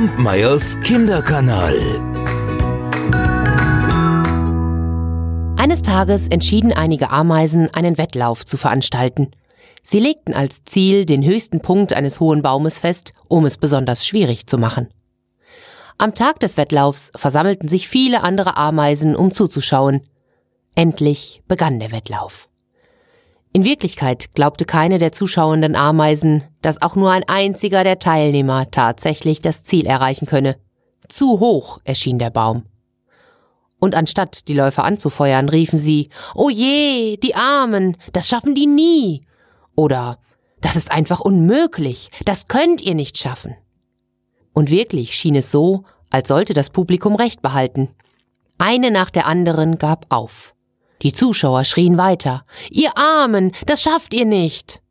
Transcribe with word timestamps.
Kampmeyers 0.00 0.80
Kinderkanal. 0.80 1.78
Eines 5.58 5.82
Tages 5.82 6.26
entschieden 6.28 6.72
einige 6.72 7.10
Ameisen, 7.10 7.68
einen 7.74 7.98
Wettlauf 7.98 8.46
zu 8.46 8.56
veranstalten. 8.56 9.32
Sie 9.82 10.00
legten 10.00 10.32
als 10.32 10.64
Ziel 10.64 11.04
den 11.04 11.22
höchsten 11.22 11.60
Punkt 11.60 11.92
eines 11.92 12.18
hohen 12.18 12.40
Baumes 12.40 12.78
fest, 12.78 13.12
um 13.28 13.44
es 13.44 13.58
besonders 13.58 14.06
schwierig 14.06 14.46
zu 14.46 14.56
machen. 14.56 14.88
Am 15.98 16.14
Tag 16.14 16.40
des 16.40 16.56
Wettlaufs 16.56 17.12
versammelten 17.14 17.68
sich 17.68 17.86
viele 17.86 18.22
andere 18.22 18.56
Ameisen, 18.56 19.14
um 19.14 19.30
zuzuschauen. 19.30 20.08
Endlich 20.74 21.42
begann 21.46 21.78
der 21.78 21.92
Wettlauf. 21.92 22.49
In 23.52 23.64
Wirklichkeit 23.64 24.34
glaubte 24.34 24.64
keine 24.64 24.98
der 24.98 25.12
zuschauenden 25.12 25.74
Ameisen, 25.74 26.44
dass 26.62 26.82
auch 26.82 26.94
nur 26.94 27.10
ein 27.10 27.28
einziger 27.28 27.82
der 27.82 27.98
Teilnehmer 27.98 28.70
tatsächlich 28.70 29.42
das 29.42 29.64
Ziel 29.64 29.86
erreichen 29.86 30.26
könne. 30.26 30.56
Zu 31.08 31.40
hoch 31.40 31.80
erschien 31.82 32.20
der 32.20 32.30
Baum. 32.30 32.64
Und 33.80 33.96
anstatt 33.96 34.46
die 34.46 34.54
Läufer 34.54 34.84
anzufeuern, 34.84 35.48
riefen 35.48 35.78
sie, 35.78 36.10
Oh 36.34 36.50
je, 36.50 37.16
die 37.16 37.34
Armen, 37.34 37.96
das 38.12 38.28
schaffen 38.28 38.54
die 38.54 38.66
nie. 38.66 39.26
Oder 39.74 40.18
Das 40.60 40.76
ist 40.76 40.92
einfach 40.92 41.20
unmöglich, 41.20 42.10
das 42.26 42.46
könnt 42.46 42.82
ihr 42.82 42.94
nicht 42.94 43.16
schaffen. 43.16 43.56
Und 44.52 44.70
wirklich 44.70 45.14
schien 45.14 45.34
es 45.34 45.50
so, 45.50 45.84
als 46.10 46.28
sollte 46.28 46.52
das 46.52 46.68
Publikum 46.68 47.16
Recht 47.16 47.40
behalten. 47.40 47.88
Eine 48.58 48.90
nach 48.90 49.08
der 49.08 49.26
anderen 49.26 49.78
gab 49.78 50.04
auf. 50.10 50.54
Die 51.02 51.12
Zuschauer 51.12 51.64
schrien 51.64 51.96
weiter. 51.96 52.44
Ihr 52.70 52.96
Armen, 52.96 53.52
das 53.66 53.82
schafft 53.82 54.12
ihr 54.14 54.26
nicht. 54.26 54.82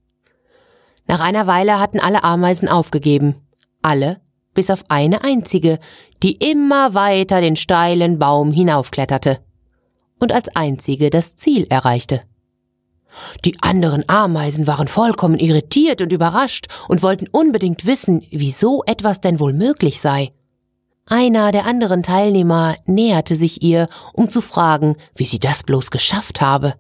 Nach 1.08 1.20
einer 1.20 1.48
Weile 1.48 1.80
hatten 1.80 2.00
alle 2.00 2.24
Ameisen 2.24 2.68
aufgegeben. 2.68 3.36
Alle, 3.82 4.22
bis 4.54 4.70
auf 4.70 4.84
eine 4.90 5.24
einzige, 5.24 5.80
die 6.22 6.34
immer 6.34 6.94
weiter 6.94 7.42
den 7.42 7.56
steilen 7.56 8.20
Baum 8.20 8.52
hinaufkletterte 8.52 9.40
und 10.20 10.32
als 10.32 10.54
einzige 10.56 11.10
das 11.10 11.36
Ziel 11.36 11.66
erreichte. 11.70 12.22
Die 13.46 13.56
anderen 13.62 14.08
Ameisen 14.08 14.68
waren 14.68 14.88
vollkommen 14.88 15.40
irritiert 15.40 16.02
und 16.02 16.14
überrascht 16.14 16.68
und 16.88 17.02
wollten 17.02 17.28
unbedingt 17.28 17.86
wissen, 17.86 18.26
wieso 18.30 18.84
etwas 18.86 19.22
denn 19.22 19.40
wohl 19.40 19.54
möglich 19.54 20.00
sei. 20.00 20.32
Einer 21.12 21.52
der 21.52 21.66
anderen 21.66 22.04
Teilnehmer 22.04 22.76
näherte 22.86 23.36
sich 23.36 23.64
ihr, 23.64 23.90
um 24.14 24.30
zu 24.30 24.42
fragen, 24.42 24.96
wie 25.16 25.26
sie 25.26 25.40
das 25.40 25.64
bloß 25.64 25.90
geschafft 25.90 26.40
habe. 26.40 26.76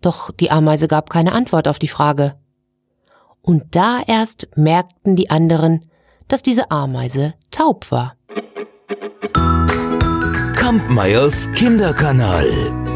Doch 0.00 0.30
die 0.30 0.52
Ameise 0.52 0.86
gab 0.86 1.10
keine 1.10 1.32
Antwort 1.32 1.66
auf 1.66 1.80
die 1.80 1.88
Frage. 1.88 2.36
Und 3.42 3.74
da 3.74 4.00
erst 4.06 4.46
merkten 4.56 5.16
die 5.16 5.28
anderen, 5.28 5.90
dass 6.28 6.42
diese 6.42 6.70
Ameise 6.70 7.34
taub 7.50 7.90
war. 7.90 8.14
Kampmeyers 10.54 11.50
Kinderkanal. 11.50 12.89